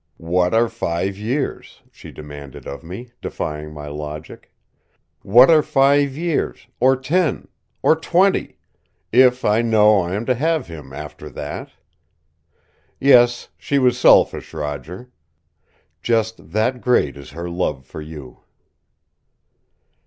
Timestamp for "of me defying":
2.67-3.71